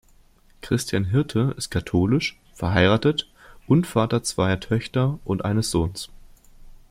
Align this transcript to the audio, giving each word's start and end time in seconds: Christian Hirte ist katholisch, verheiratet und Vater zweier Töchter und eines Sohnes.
Christian 0.63 1.05
Hirte 1.05 1.53
ist 1.59 1.69
katholisch, 1.69 2.39
verheiratet 2.55 3.29
und 3.67 3.85
Vater 3.85 4.23
zweier 4.23 4.59
Töchter 4.59 5.19
und 5.25 5.45
eines 5.45 5.69
Sohnes. 5.69 6.09